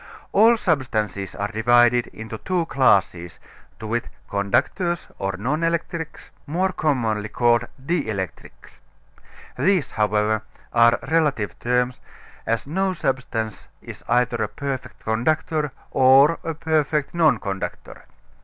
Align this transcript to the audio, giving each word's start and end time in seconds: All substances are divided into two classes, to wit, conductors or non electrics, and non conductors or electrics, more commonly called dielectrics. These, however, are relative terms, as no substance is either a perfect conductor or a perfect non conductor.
All 0.31 0.57
substances 0.57 1.35
are 1.35 1.49
divided 1.51 2.07
into 2.07 2.39
two 2.39 2.65
classes, 2.65 3.37
to 3.79 3.85
wit, 3.85 4.09
conductors 4.31 5.07
or 5.19 5.33
non 5.37 5.63
electrics, 5.63 6.31
and 6.47 6.55
non 6.55 6.71
conductors 6.71 6.71
or 6.71 6.71
electrics, 6.71 6.71
more 6.71 6.71
commonly 6.71 7.29
called 7.29 7.67
dielectrics. 7.85 8.79
These, 9.59 9.91
however, 9.91 10.41
are 10.73 10.97
relative 11.07 11.59
terms, 11.59 11.99
as 12.47 12.65
no 12.65 12.93
substance 12.93 13.67
is 13.83 14.03
either 14.09 14.41
a 14.41 14.47
perfect 14.47 15.03
conductor 15.03 15.71
or 15.91 16.39
a 16.43 16.55
perfect 16.55 17.13
non 17.13 17.37
conductor. 17.37 18.05